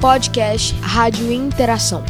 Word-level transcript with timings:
podcast 0.00 0.74
Rádio 0.82 1.32
Interação. 1.32 2.04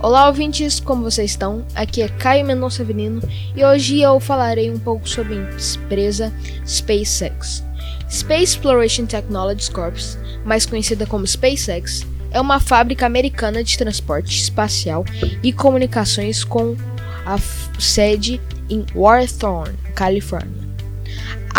Olá, 0.00 0.26
ouvintes, 0.26 0.80
como 0.80 1.04
vocês 1.04 1.30
estão? 1.30 1.64
Aqui 1.74 2.02
é 2.02 2.08
Caio 2.08 2.44
Mendonça 2.44 2.82
Avenino 2.82 3.20
e 3.54 3.64
hoje 3.64 4.00
eu 4.00 4.18
falarei 4.18 4.70
um 4.70 4.78
pouco 4.78 5.08
sobre 5.08 5.34
a 5.34 5.82
empresa 5.82 6.32
SpaceX. 6.66 7.62
Space 8.10 8.42
Exploration 8.56 9.06
Technologies 9.06 9.68
Corp., 9.68 9.96
mais 10.44 10.66
conhecida 10.66 11.06
como 11.06 11.26
SpaceX, 11.26 12.04
é 12.32 12.40
uma 12.40 12.58
fábrica 12.58 13.06
americana 13.06 13.62
de 13.62 13.78
transporte 13.78 14.40
espacial 14.40 15.04
e 15.42 15.52
comunicações 15.52 16.42
com 16.42 16.76
a 17.24 17.38
sede 17.78 18.40
em 18.68 18.84
Warthorne, 18.94 19.76
Califórnia. 19.94 20.70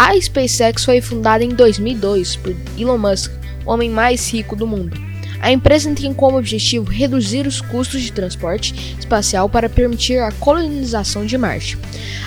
A 0.04 0.20
SpaceX 0.20 0.84
foi 0.84 1.00
fundada 1.00 1.44
em 1.44 1.50
2002 1.50 2.36
por 2.38 2.56
Elon 2.76 2.98
Musk, 2.98 3.32
o 3.64 3.72
homem 3.72 3.88
mais 3.88 4.34
rico 4.34 4.56
do 4.56 4.66
mundo. 4.66 5.00
A 5.40 5.52
empresa 5.52 5.94
tem 5.94 6.12
como 6.12 6.40
objetivo 6.40 6.90
reduzir 6.90 7.46
os 7.46 7.62
custos 7.62 8.02
de 8.02 8.12
transporte 8.12 8.98
espacial 8.98 9.48
para 9.48 9.70
permitir 9.70 10.18
a 10.18 10.32
colonização 10.32 11.24
de 11.24 11.38
Marte. 11.38 11.78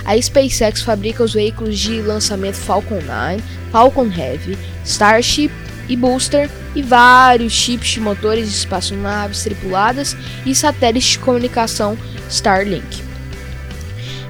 A 0.05 0.17
SpaceX 0.17 0.83
fabrica 0.83 1.25
os 1.25 1.35
veículos 1.35 1.77
de 1.81 2.01
lançamento 2.01 2.55
Falcon 2.55 3.01
9, 3.03 3.43
Falcon 3.73 4.07
Heavy, 4.07 4.57
Starship 4.85 5.51
e 5.89 5.97
Booster 5.97 6.49
e 6.77 6.81
vários 6.81 7.53
chips 7.53 7.89
de 7.89 8.01
motores 8.01 8.53
de 8.53 8.57
espaçonaves 8.57 9.43
tripuladas 9.43 10.17
e 10.47 10.55
satélites 10.55 11.11
de 11.11 11.19
comunicação 11.19 11.99
Starlink. 12.31 13.14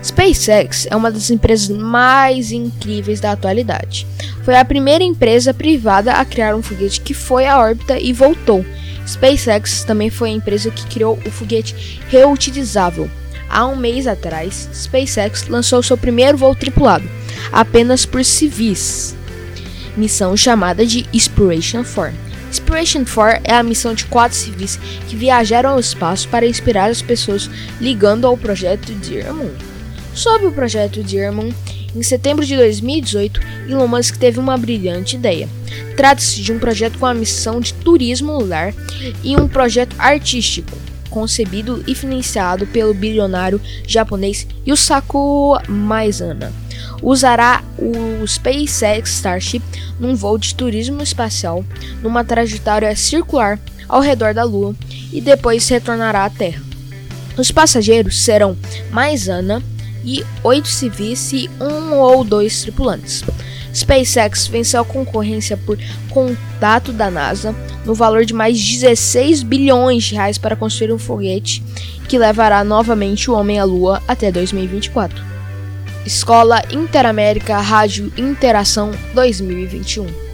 SpaceX 0.04 0.86
é 0.90 0.94
uma 0.94 1.10
das 1.10 1.30
empresas 1.30 1.74
mais 1.74 2.52
incríveis 2.52 3.20
da 3.20 3.32
atualidade. 3.32 4.06
Foi 4.44 4.54
a 4.54 4.64
primeira 4.64 5.02
empresa 5.02 5.54
privada 5.54 6.12
a 6.12 6.24
criar 6.27 6.54
um 6.54 6.62
foguete 6.62 7.00
que 7.00 7.14
foi 7.14 7.46
à 7.46 7.58
órbita 7.58 7.98
e 7.98 8.12
voltou. 8.12 8.62
SpaceX 9.06 9.83
também 9.83 10.11
foi 10.11 10.28
a 10.28 10.34
empresa 10.34 10.70
que 10.70 10.86
criou 10.88 11.19
o 11.27 11.30
foguete 11.30 12.02
reutilizável. 12.11 13.11
Há 13.48 13.66
um 13.66 13.77
mês 13.77 14.06
atrás, 14.06 14.69
SpaceX 14.74 15.48
lançou 15.48 15.83
seu 15.83 15.96
primeiro 15.96 16.36
voo 16.36 16.55
tripulado, 16.55 17.08
apenas 17.50 18.05
por 18.05 18.22
civis, 18.27 19.16
missão 19.96 20.36
chamada 20.36 20.84
de 20.84 21.06
Inspiration 21.14 21.83
4. 21.83 22.14
Inspiration 22.50 23.05
4 23.06 23.41
é 23.44 23.55
a 23.55 23.62
missão 23.62 23.94
de 23.94 24.05
quatro 24.05 24.36
civis 24.36 24.78
que 25.08 25.16
viajaram 25.16 25.70
ao 25.70 25.80
espaço 25.80 26.28
para 26.28 26.46
inspirar 26.46 26.91
as 26.91 27.00
pessoas 27.00 27.48
ligando 27.80 28.27
ao 28.27 28.36
projeto 28.36 28.92
Dear 28.92 29.33
Moon. 29.33 29.73
Sobre 30.15 30.47
o 30.47 30.53
projeto 30.53 31.03
Dearmon, 31.03 31.51
em 31.95 32.03
setembro 32.03 32.45
de 32.45 32.57
2018, 32.57 33.41
Elon 33.69 33.89
Musk 33.89 34.17
teve 34.17 34.39
uma 34.39 34.57
brilhante 34.57 35.17
ideia. 35.17 35.48
Trata-se 35.97 36.41
de 36.41 36.53
um 36.53 36.59
projeto 36.59 36.98
com 36.98 37.07
a 37.07 37.15
missão 37.15 37.61
de 37.61 37.75
turismo 37.75 38.39
lunar 38.39 38.73
e 39.23 39.37
um 39.37 39.48
projeto 39.48 39.95
artístico, 39.98 40.77
concebido 41.11 41.83
e 41.87 41.95
financiado 41.95 42.67
pelo 42.67 42.95
bilionário 42.95 43.61
japonês 43.87 44.47
Yusaku 44.67 45.59
Maizana. 45.69 46.53
Usará 47.03 47.62
o 47.79 48.27
SpaceX 48.27 49.11
Starship 49.17 49.62
num 49.98 50.15
voo 50.15 50.39
de 50.39 50.55
turismo 50.55 51.03
espacial 51.03 51.65
numa 52.03 52.25
trajetória 52.25 52.95
circular 52.97 53.59
ao 53.89 54.01
redor 54.01 54.33
da 54.33 54.45
Lua 54.45 54.75
e 55.12 55.20
depois 55.20 55.69
retornará 55.69 56.25
à 56.25 56.31
Terra. 56.31 56.62
Os 57.37 57.51
passageiros 57.51 58.23
serão 58.23 58.57
Maizana, 58.91 59.62
e 60.05 60.24
oito 60.42 60.69
civis 60.69 61.33
e 61.33 61.50
um 61.60 61.94
ou 61.94 62.22
dois 62.22 62.62
tripulantes. 62.62 63.24
SpaceX 63.74 64.46
venceu 64.46 64.83
a 64.83 64.84
concorrência 64.84 65.56
por 65.56 65.77
contato 66.11 66.92
da 66.92 67.11
NASA 67.11 67.55
no 67.84 67.94
valor 67.94 68.24
de 68.24 68.33
mais 68.33 68.58
16 68.58 69.42
bilhões 69.42 70.05
de 70.05 70.14
reais 70.14 70.38
para 70.38 70.55
construir 70.55 70.92
um 70.92 70.98
foguete 70.98 71.62
que 72.08 72.18
levará 72.18 72.62
novamente 72.62 73.30
o 73.30 73.34
homem 73.34 73.58
à 73.58 73.64
Lua 73.64 74.02
até 74.06 74.30
2024. 74.30 75.24
Escola 76.06 76.62
Interamérica 76.70 77.58
Rádio 77.58 78.12
Interação 78.17 78.90
2021 79.14 80.33